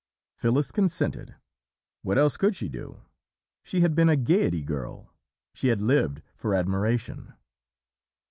[0.35, 1.35] "Phyllis consented
[2.01, 3.03] what else could she do?
[3.63, 5.13] She had been a Gaiety girl!
[5.53, 7.35] she had lived for admiration.